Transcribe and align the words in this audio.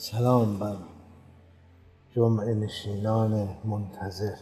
سلام 0.00 0.58
بر 0.58 0.76
جمعه 2.14 2.54
نشینان 2.54 3.58
منتظر 3.64 4.36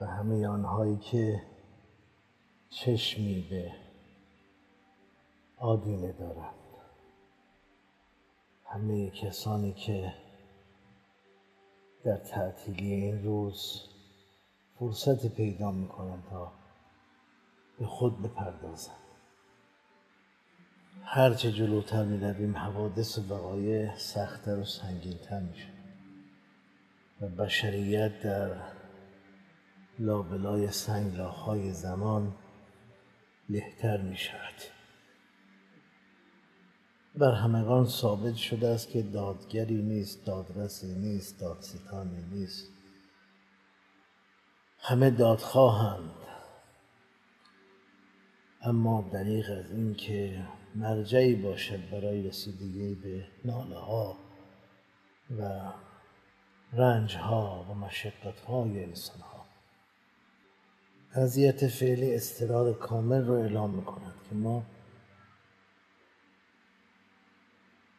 و 0.00 0.06
همه 0.06 0.46
آنهایی 0.46 0.96
که 0.96 1.42
چشمی 2.70 3.46
به 3.50 3.72
آدینه 5.58 6.12
دارند. 6.12 6.54
همه 8.64 9.10
کسانی 9.10 9.72
که 9.72 10.14
در 12.04 12.16
تعطیلی 12.16 12.92
این 12.92 13.24
روز 13.24 13.82
فرصت 14.78 15.26
پیدا 15.26 15.70
می 15.70 15.88
کنند 15.88 16.24
تا 16.30 16.52
به 17.78 17.86
خود 17.86 18.22
بپردازند. 18.22 19.01
هرچه 21.14 21.52
جلوتر 21.52 22.04
می 22.04 22.20
رویم 22.20 22.56
حوادث 22.56 23.18
و 23.18 23.22
وقایع 23.28 23.96
سختتر 23.96 24.58
و 24.58 24.64
سنگینتر 24.64 25.40
می 25.40 25.54
و 27.20 27.28
بشریت 27.28 28.20
در 28.20 28.50
لابلای 29.98 30.70
سنگلاخهای 30.70 31.72
زمان 31.72 32.34
لهتر 33.48 34.00
می 34.00 34.16
شود 34.16 34.54
بر 37.14 37.32
همگان 37.32 37.86
ثابت 37.86 38.34
شده 38.34 38.68
است 38.68 38.88
که 38.88 39.02
دادگری 39.02 39.82
نیست 39.82 40.26
دادرسی 40.26 40.94
نیست 40.94 41.40
دادستانی 41.40 42.22
نیست. 42.30 42.68
همه 44.78 45.10
دادخواهند. 45.10 46.14
اما 48.62 49.10
دریغ 49.12 49.46
از 49.50 49.70
اینکه 49.70 50.46
مرجعی 50.74 51.34
باشد 51.34 51.90
برای 51.90 52.22
رسیدگی 52.28 52.94
به 52.94 53.24
ناله 53.44 53.78
ها 53.78 54.16
و 55.38 55.72
رنج 56.72 57.16
ها 57.16 57.66
و 57.70 57.74
مشقت 57.74 58.40
های 58.40 58.84
انسان 58.84 59.20
ها 59.20 59.46
وضعیت 61.16 61.66
فعلی 61.66 62.14
استرار 62.14 62.74
کامل 62.74 63.24
رو 63.24 63.34
اعلام 63.34 63.70
می 63.70 63.84
کند 63.84 64.14
که 64.30 64.34
ما 64.34 64.62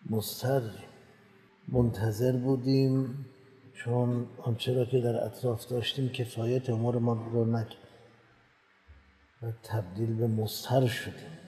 مستریم 0.10 0.84
منتظر 1.68 2.32
بودیم 2.32 3.26
چون 3.74 4.28
آنچه 4.38 4.74
را 4.74 4.86
که 4.86 5.00
در 5.00 5.26
اطراف 5.26 5.68
داشتیم 5.68 6.10
کفایت 6.10 6.70
امور 6.70 7.00
ما 7.00 7.14
رو 7.14 7.46
نکرد 7.46 7.78
و 9.42 9.52
تبدیل 9.64 10.16
به 10.16 10.28
مستر 10.28 10.88
شدیم. 10.88 11.43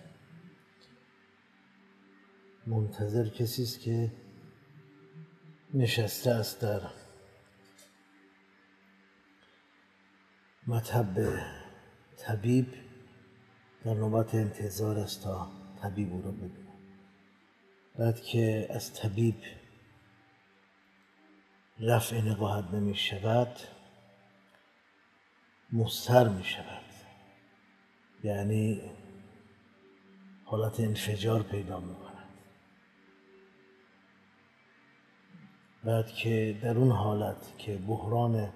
منتظر 2.67 3.29
کسی 3.29 3.63
است 3.63 3.79
که 3.79 4.11
نشسته 5.73 6.31
است 6.31 6.61
در 6.61 6.81
مطب 10.67 11.39
طبیب 12.17 12.67
در 13.83 13.93
نوبت 13.93 14.35
انتظار 14.35 14.99
است 14.99 15.23
تا 15.23 15.51
طبیب 15.81 16.13
او 16.13 16.21
را 16.21 16.31
ببینه. 16.31 16.73
بعد 17.95 18.21
که 18.21 18.67
از 18.69 18.93
طبیب 18.93 19.35
رفع 21.79 22.21
نقاهت 22.21 22.73
نمی 22.73 22.95
شود 22.95 23.57
مستر 25.71 26.27
می 26.29 26.43
شود 26.43 26.83
یعنی 28.23 28.81
حالت 30.45 30.79
انفجار 30.79 31.43
پیدا 31.43 31.79
می 31.79 31.95
کند 31.95 32.14
بعد 35.85 36.07
که 36.07 36.57
در 36.61 36.77
اون 36.77 36.91
حالت 36.91 37.57
که 37.57 37.77
بحران 37.77 38.49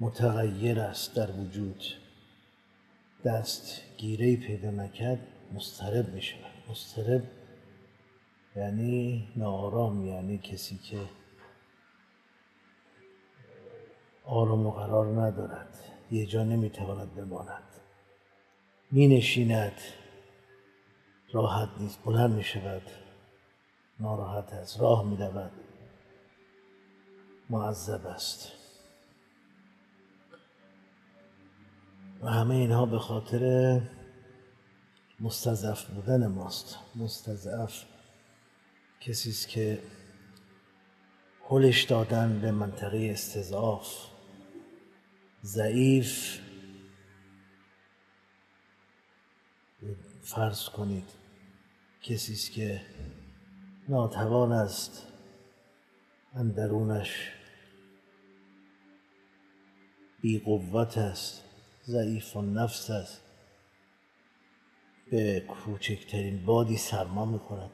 متغیر 0.00 0.80
است 0.80 1.16
در 1.16 1.30
وجود 1.30 1.84
دست 3.24 3.82
گیره 3.96 4.36
پیدا 4.36 4.70
نکرد 4.70 5.18
مسترب 5.54 6.08
می 6.08 6.22
شود 6.22 6.70
مسترب 6.70 7.22
یعنی 8.56 9.28
ناآرام 9.36 10.06
یعنی 10.06 10.38
کسی 10.38 10.78
که 10.78 11.00
آرام 14.24 14.66
و 14.66 14.70
قرار 14.70 15.22
ندارد 15.22 15.78
یه 16.10 16.26
جا 16.26 16.44
نمی‌تواند 16.44 17.14
بماند. 17.14 17.62
می 18.90 19.08
نشیند 19.08 19.80
راحت 21.32 21.68
نیست 21.80 22.04
بلند 22.04 22.34
می 22.34 22.44
شود 22.44 22.82
ناراحت 24.00 24.52
است 24.52 24.80
راه 24.80 25.04
می 25.04 25.16
رود 25.16 25.50
معذب 27.50 28.06
است. 28.06 28.52
و 32.22 32.28
همه 32.28 32.54
اینها 32.54 32.86
به 32.86 32.98
خاطر 32.98 33.80
مستضعف 35.20 35.84
بودن 35.84 36.26
ماست. 36.26 36.78
مستضعف 36.96 37.84
کسی 39.00 39.30
است 39.30 39.48
که 39.48 39.82
هلش 41.50 41.82
دادن 41.82 42.40
به 42.40 42.52
منطقه 42.52 43.08
استضعاف. 43.12 43.88
ضعیف. 45.44 46.38
فرض 50.22 50.68
کنید 50.68 51.08
کسی 52.02 52.32
است 52.32 52.52
که 52.52 52.80
ناتوان 53.88 54.52
است. 54.52 55.13
اندرونش 56.36 57.32
بی 60.20 60.38
قوت 60.38 60.98
است 60.98 61.44
ضعیف 61.84 62.36
و 62.36 62.42
نفس 62.42 62.90
است. 62.90 63.20
به 65.10 65.40
کوچکترین 65.40 66.44
بادی 66.44 66.76
سرما 66.76 67.24
می‌کند 67.24 67.70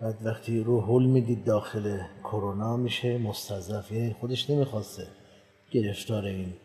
بعد 0.00 0.26
وقتی 0.26 0.60
رو 0.60 0.80
حل 0.80 1.06
می‌دید 1.06 1.44
داخل 1.44 1.98
کرونا 2.24 2.76
میشه 2.76 3.18
مستضعف 3.18 3.92
یعنی 3.92 4.12
خودش 4.12 4.50
نمی‌خواسته 4.50 5.08
گرفتار 5.70 6.24
این 6.24 6.56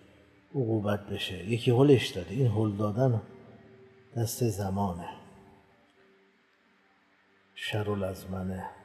عقوبت 0.56 1.08
بشه. 1.08 1.50
یکی 1.50 1.72
حلش 1.72 2.10
داده 2.10 2.32
این 2.32 2.48
حل 2.48 2.72
دادن 2.72 3.22
دست 4.18 4.50
زمانه. 4.50 5.10
شر 7.56 7.92
الازمنه 7.92 8.81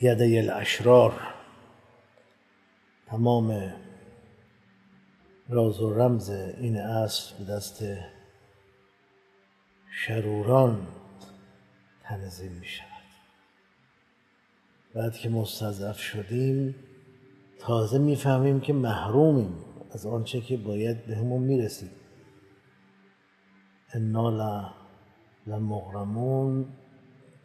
یده 0.00 0.38
الاشرار. 0.38 1.12
تمام 3.06 3.72
راز 5.48 5.80
و 5.80 5.94
رمز 5.94 6.30
این 6.30 6.76
اصل 6.76 7.38
به 7.38 7.52
دست 7.52 7.84
شروران 9.90 10.86
تنظیم 12.02 12.52
می 12.52 12.66
شود. 12.66 12.88
بعد 14.94 15.12
که 15.12 15.28
مستضعف 15.28 15.98
شدیم 15.98 16.74
تازه 17.58 17.98
می‌فهمیم 17.98 18.60
که 18.60 18.72
محرومیم 18.72 19.64
از 19.90 20.06
آنچه 20.06 20.40
که 20.40 20.56
باید 20.56 21.06
بهمون 21.06 21.42
می‌رسید 21.42 21.90
انا 23.92 24.74
لمغرمون 25.46 26.66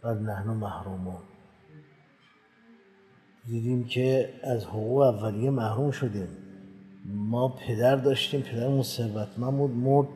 و 0.04 0.14
نحن 0.14 0.50
محرومون. 0.50 1.33
دیدیم 3.48 3.84
که 3.84 4.34
از 4.44 4.66
حقوق 4.66 5.02
اولیه 5.02 5.50
محروم 5.50 5.92
شدیم. 5.92 6.28
ما 7.06 7.48
پدر 7.48 7.96
داشتیم 7.96 8.42
پدرمون 8.42 8.84
ثروتمند 8.84 9.58
بود 9.58 9.72
مرد. 9.72 10.08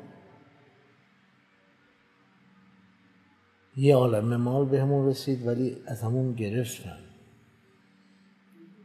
یه 3.78 3.96
عالم 3.96 4.36
مال 4.36 4.66
بهمون 4.66 5.08
رسید 5.08 5.48
ولی 5.48 5.78
از 5.86 6.02
همون 6.02 6.34
گرفتن. 6.34 7.00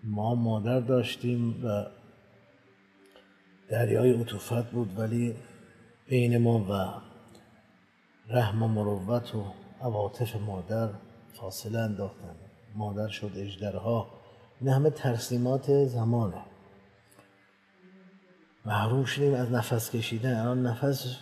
ما 0.05 0.35
مادر 0.35 0.81
داشتیم 0.81 1.65
و 1.65 1.87
دریای 3.69 4.21
عطوفت 4.21 4.71
بود 4.71 4.99
ولی 4.99 5.35
بین 6.09 6.39
ما 6.39 6.59
و 6.59 7.03
رحم 8.33 8.63
و 8.63 8.69
مروت 8.69 9.35
و 9.35 9.45
عواطف 9.81 10.37
مادر 10.37 10.89
فاصله 11.33 11.79
انداختن. 11.79 12.37
مادر 12.75 13.09
شد 13.09 13.31
اجدرها. 13.37 14.22
این 14.63 14.71
همه 14.71 14.91
ترسیمات 14.91 15.85
زمانه. 15.85 16.43
محروم 18.65 19.05
شدیم 19.05 19.35
از 19.35 19.51
نفس 19.51 19.91
کشیدن. 19.91 20.41
الان 20.41 20.67
نفس 20.67 21.17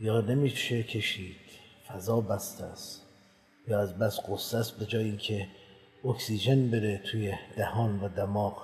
یا 0.00 0.20
نمیشه 0.20 0.82
کشید. 0.82 1.36
فضا 1.88 2.20
بسته 2.20 2.64
است. 2.64 3.02
یا 3.68 3.80
از 3.80 3.98
بس 3.98 4.20
قصه 4.28 4.58
است 4.58 4.78
به 4.78 4.86
جای 4.86 5.04
اینکه 5.04 5.48
اکسیژن 6.04 6.70
بره 6.70 6.98
توی 6.98 7.34
دهان 7.56 8.00
و 8.00 8.08
دماغ. 8.08 8.62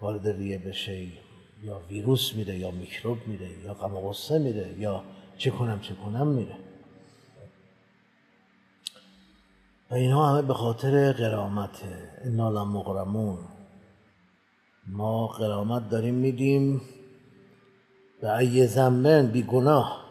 وارد 0.00 0.28
ریه 0.28 0.58
بشه. 0.58 1.06
یا 1.62 1.80
ویروس 1.88 2.34
میره 2.34 2.58
یا 2.58 2.70
میکروب 2.70 3.26
میره 3.26 3.50
یا 3.64 3.74
غم 3.74 4.00
غصه 4.00 4.38
میره 4.38 4.78
یا 4.78 5.04
چه 5.38 5.50
کنم 5.50 5.80
چه 5.80 5.94
کنم 5.94 6.26
میره. 6.26 6.69
و 9.90 9.94
اینها 9.94 10.28
همه 10.28 10.42
به 10.42 10.54
خاطر 10.54 11.12
قرامت 11.12 11.82
انا 12.24 12.64
مغرمون 12.64 13.38
ما 14.86 15.26
قرامت 15.26 15.88
داریم 15.88 16.14
میدیم 16.14 16.80
به 18.20 18.36
ای 18.36 18.66
زنبن 18.66 19.26
بی 19.26 19.42
گناه. 19.42 20.04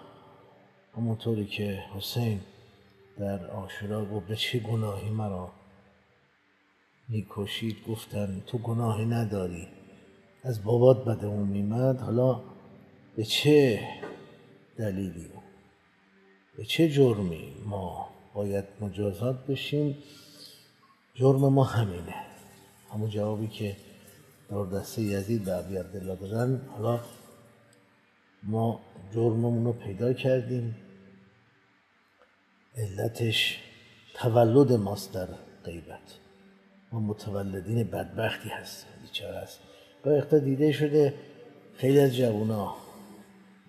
همونطوری 0.97 1.45
که 1.45 1.83
حسین 1.95 2.39
در 3.17 3.51
آشورا 3.51 4.05
گفت 4.05 4.27
به 4.27 4.35
چه 4.35 4.59
گناهی 4.59 5.09
مرا 5.09 5.51
می‌کشید؟ 7.09 7.75
گفتن 7.87 8.43
تو 8.47 8.57
گناهی 8.57 9.05
نداری. 9.05 9.67
از 10.43 10.63
بابات 10.63 11.05
بدمون 11.05 11.47
میمد. 11.47 11.99
حالا 11.99 12.41
به 13.15 13.23
چه 13.23 13.79
دلیلی؟ 14.77 15.29
به 16.57 16.65
چه 16.65 16.89
جرمی 16.89 17.53
ما 17.65 18.09
باید 18.39 18.65
مجازات 18.81 19.45
بشیم. 19.45 19.97
جرم 21.15 21.39
ما 21.39 21.63
همینه. 21.63 22.15
همون 22.94 23.09
جوابی 23.09 23.47
که 23.47 23.75
در 24.50 24.65
دسته 24.65 25.01
یزید 25.01 25.45
به 25.45 25.51
عبی 25.53 25.77
عبدالله 25.77 26.15
دادن. 26.15 26.62
حالا 26.69 27.00
ما 28.44 28.80
جرممون 29.13 29.65
رو 29.65 29.74
پیدا 29.74 30.13
کردیم. 30.13 30.75
علتش 32.77 33.59
تولد 34.13 34.71
ماست 34.71 35.13
در 35.13 35.27
غیبت. 35.63 36.07
ما 36.91 37.00
متولدین 37.00 37.83
بدبختی 37.83 38.50
هستیم. 38.50 38.91
بیچاره 39.01 39.38
هست 39.38 39.59
اقتا 40.06 40.39
دیده 40.39 40.71
شده 40.71 41.13
خیلی 41.75 42.00
از 42.00 42.15
جوونا 42.15 42.75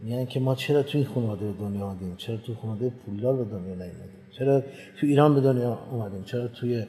میگن 0.03 0.25
که 0.25 0.41
ما 0.41 0.55
چرا 0.55 0.83
تو 0.83 0.99
این 0.99 1.07
خانواده 1.07 1.47
به 1.47 1.53
دنیا 1.53 1.87
آمدیم 1.87 2.17
چرا 2.17 2.37
تو 2.37 2.55
خانواده 2.55 2.91
پولدار 2.91 3.37
به 3.37 3.45
دنیا 3.45 3.75
نیومدیم؟ 3.75 4.21
چرا 4.39 4.61
تو 4.61 5.07
ایران 5.07 5.35
به 5.35 5.41
دنیا 5.41 5.79
اومدیم؟ 5.91 6.25
چرا 6.25 6.49
توی 6.49 6.85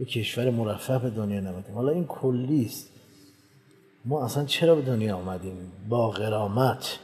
یک 0.00 0.08
کشور 0.08 0.50
مرفه 0.50 0.98
به 0.98 1.10
دنیا 1.10 1.40
نمیدیم 1.40 1.74
حالا 1.74 1.92
این 1.92 2.04
کلی 2.04 2.64
است. 2.64 2.90
ما 4.04 4.24
اصلا 4.24 4.44
چرا 4.44 4.74
به 4.74 4.82
دنیا 4.82 5.16
آمدیم 5.16 5.72
با 5.88 6.10
غرامت. 6.10 6.98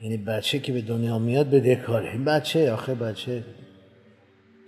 یعنی 0.00 0.16
بچه 0.16 0.58
که 0.58 0.72
به 0.72 0.80
دنیا 0.80 1.18
میاد 1.18 1.50
بدهکاره. 1.50 2.10
این 2.10 2.24
بچه 2.24 2.72
آخه 2.72 2.94
بچه. 2.94 3.44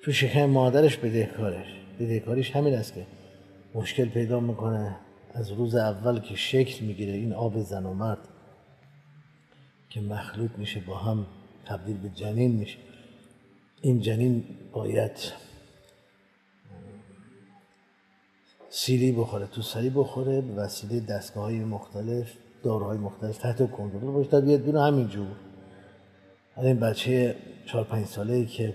تو 0.03 0.13
شکم 0.13 0.45
مادرش 0.45 0.97
بدهکارش. 0.97 1.67
بدهکاریش 2.01 2.51
همین 2.51 2.75
است 2.75 2.95
که 2.95 3.07
مشکل 3.75 4.05
پیدا 4.05 4.41
می‌کنه. 4.41 4.97
از 5.35 5.53
روز 5.53 5.75
اول 5.75 6.21
که 6.21 6.37
شکل 6.37 6.85
می‌گیره 6.85 7.13
این 7.13 7.33
آب 7.33 7.61
زن 7.61 7.87
و 7.87 7.95
مرد. 7.95 8.19
که 9.97 10.03
مخلوط 10.03 10.51
میشه 10.59 10.81
با 10.81 10.97
هم 10.97 11.27
تبدیل 11.65 11.97
به 11.97 12.09
جنین 12.09 12.53
میشه. 12.53 12.79
این 13.81 14.01
جنین 14.01 14.45
باید 14.73 15.33
سیلی 18.71 19.13
بخوره 19.13 19.47
تو 19.47 19.63
سری 19.63 19.91
بخوره 19.91 20.41
به 20.41 20.55
وسیله 20.55 21.01
دستگاه 21.01 21.45
های 21.45 21.59
مختلف 21.59 22.33
داروهای 22.63 22.99
مختلف 22.99 23.39
تحت 23.39 23.71
کنترل 23.71 24.01
باشه. 24.01 24.31
تا 24.31 24.41
بیاد 24.41 24.61
بیرون 24.61 24.87
همینجور. 24.87 25.27
این 26.57 26.81
بچه 26.81 27.37
چهار 27.67 27.85
پنج 27.85 28.07
ساله 28.07 28.35
ای 28.35 28.47
که 28.47 28.75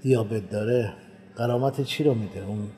دیابت 0.00 0.50
داره 0.50 0.92
قرامت 1.36 1.80
چی 1.80 2.04
رو 2.04 2.14
میده؟ 2.14 2.44
اون 2.44 2.70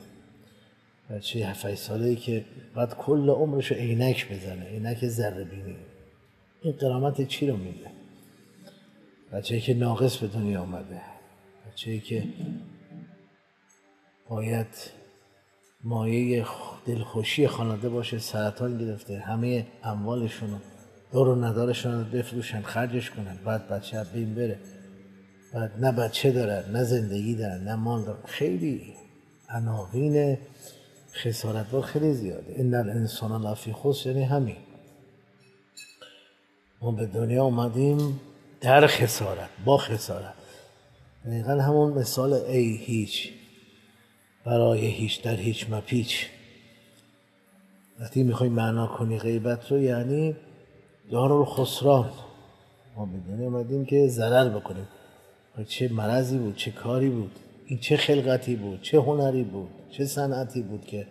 بچه 1.09 1.39
هفت 1.39 1.75
ساله 1.75 2.07
ای 2.07 2.15
که 2.15 2.45
بعد 2.75 2.97
کل 2.97 3.29
عمرش 3.29 3.71
رو 3.71 3.77
عینک 3.77 4.31
بزنه 4.31 4.65
عینک 4.65 5.07
ذره 5.07 5.43
بینی. 5.43 5.75
این 6.65 6.73
قرامت 6.73 7.27
چی 7.27 7.47
رو 7.47 7.57
میده؟ 7.57 7.91
بچه 9.33 9.59
که 9.59 9.73
ناقص 9.73 10.17
به 10.17 10.27
دنیا 10.27 10.61
آمده 10.61 11.01
بچه 11.67 11.99
که 11.99 12.23
باید 14.29 14.67
مایه 15.83 16.45
دلخوشی 16.85 17.47
خانواده 17.47 17.89
باشه 17.89 18.19
سرطان 18.19 18.77
گرفته 18.77 19.19
همه 19.19 19.67
اموالشون 19.83 20.51
رو 20.51 20.57
دور 21.11 21.27
و 21.27 21.35
ندارشون 21.35 21.99
رو 21.99 22.03
بفروشن 22.03 22.61
خرجش 22.61 23.11
کنن. 23.11 23.37
بعد 23.45 23.67
بچه 23.67 24.03
بین 24.13 24.35
بره. 24.35 24.59
بعد 25.53 25.85
نه 25.85 25.91
بچه 25.91 26.31
دارن 26.31 26.71
نه 26.71 26.83
زندگی 26.83 27.35
دارن 27.35 27.63
نه 27.63 27.75
مال 27.75 28.05
دارن. 28.05 28.23
خیلی 28.25 28.93
عناوین 29.49 30.37
خسارت 31.13 31.81
خیلی 31.81 32.13
زیاده. 32.13 32.53
این 32.53 32.75
الانسان 32.75 33.41
لفی 33.41 33.73
خسر 33.73 34.09
یعنی 34.09 34.23
همین. 34.23 34.57
ما 36.85 36.91
به 36.91 37.05
دنیا 37.05 37.43
آمدیم 37.43 38.19
در 38.61 38.87
خسارت 38.87 39.49
با 39.65 39.77
خسارت. 39.77 40.33
دقیقا 41.25 41.51
همون 41.51 41.93
مثال 41.93 42.33
ای 42.33 42.75
هیچ 42.75 43.31
برای 44.45 44.85
هیچ 44.85 45.21
در 45.23 45.35
هیچ 45.35 45.69
مپیچ. 45.69 46.27
وقتی 47.99 48.23
می‌خوای 48.23 48.49
معنا 48.49 48.87
کنی 48.87 49.19
غیبت 49.19 49.71
رو 49.71 49.81
یعنی 49.81 50.35
دار 51.11 51.45
خسران 51.45 52.09
ما 52.95 53.05
به 53.05 53.17
دنیا 53.31 53.47
آمدیم 53.47 53.85
که 53.85 54.07
ضرر 54.07 54.49
بکنیم. 54.49 54.87
چه 55.67 55.93
مرضی 55.93 56.37
بود 56.37 56.55
چه 56.55 56.71
کاری 56.71 57.09
بود 57.09 57.31
این 57.65 57.79
چه 57.79 57.97
خلقتی 57.97 58.55
بود 58.55 58.81
چه 58.81 59.01
هنری 59.01 59.43
بود 59.43 59.69
چه 59.91 60.05
صنعتی 60.05 60.61
بود 60.61 60.85
که 60.85 61.07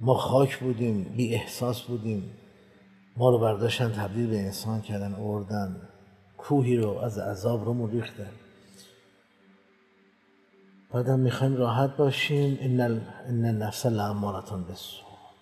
ما 0.00 0.14
خاک 0.14 0.58
بودیم 0.58 1.02
بی 1.16 1.34
احساس 1.34 1.82
بودیم. 1.82 2.30
ما 3.16 3.30
رو 3.30 3.38
برداشتن 3.38 3.92
تبدیل 3.92 4.26
به 4.30 4.38
انسان 4.38 4.80
کردن 4.80 5.14
اردن 5.14 5.76
کوهی 6.38 6.76
رو 6.76 6.98
از 6.98 7.18
عذاب 7.18 7.64
رو 7.64 7.86
ریختن. 7.86 8.30
بعدم 10.92 11.18
می‌خوایم 11.18 11.56
راحت 11.56 11.96
باشیم. 11.96 12.58
این 12.60 12.80
نفس 13.46 13.86
لعمارتان 13.86 14.64
به 14.64 14.72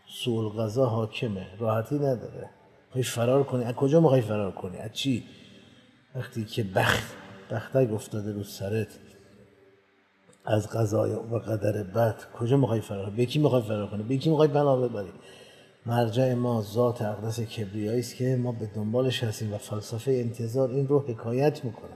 سوء 0.09 0.41
الغذا 0.41 0.87
حاکمه. 0.87 1.47
راحتی 1.59 1.95
نداره. 1.95 2.51
می‌خوای 2.87 3.05
فرار 3.05 3.45
کنی؟ 3.45 3.65
از 3.65 3.75
کجا 3.75 4.01
می‌خوای 4.01 4.21
فرار 4.21 4.53
کنی؟ 4.53 4.77
از 4.77 4.93
چی؟ 4.93 5.25
وقتی 6.15 6.45
که 6.45 6.63
بخت 6.63 7.13
بختک 7.51 7.93
افتاده 7.93 8.33
رو 8.33 8.45
سرت 8.45 8.89
از 10.45 10.69
قضای 10.69 11.13
و 11.13 11.39
قدر 11.39 11.83
بد 11.83 12.17
کجا 12.39 12.57
می‌خوای 12.57 12.81
فرار 12.81 13.11
به 13.11 13.27
کی 13.27 13.39
می‌خوای 13.39 13.63
فرار 13.63 13.91
کنی؟ 13.91 14.03
به 14.03 14.17
کی 14.17 14.31
می‌خوای 14.31 14.49
بنا 14.49 14.77
ببری؟ 14.77 15.13
مرجع 15.87 16.35
ما 16.35 16.63
ذات 16.63 17.03
اقدس 17.03 17.41
کبریایی 17.41 18.01
است 18.01 18.17
که 18.17 18.37
ما 18.37 18.53
به 18.53 18.67
دنبالش 18.67 19.25
هستیم 19.25 19.53
و 19.53 19.59
فلسفه 19.59 20.13
انتظار 20.13 20.71
این 20.71 20.89
رو 20.89 21.01
حکایت 21.01 21.65
می‌کنه. 21.65 21.93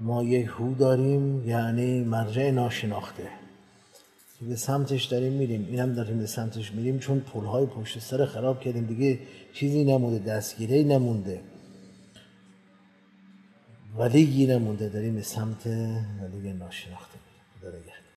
ما 0.00 0.22
یک 0.22 0.46
هو 0.46 0.74
داریم 0.74 1.48
یعنی 1.48 2.00
مرجع 2.04 2.50
ناشناخته. 2.50 3.28
به 4.48 4.56
سمتش 4.56 5.04
داریم 5.04 5.32
میریم. 5.32 5.66
اینم 5.70 5.94
داریم 5.94 6.18
به 6.18 6.26
سمتش 6.26 6.72
میریم 6.72 6.98
چون 6.98 7.20
پلهای 7.20 7.66
پشت 7.66 7.98
سر 7.98 8.24
خراب 8.24 8.60
کردیم. 8.60 8.86
دیگه 8.86 9.18
چیزی 9.52 9.84
نمونده 9.84 10.18
دستگیره 10.18 10.82
نمونده. 10.82 11.40
ولی 13.98 14.46
نمونده 14.46 14.88
داریم 14.88 15.14
به 15.14 15.22
سمت 15.22 15.66
ولی 15.66 16.52
ناشناخته 16.52 17.18
داره 17.62 17.98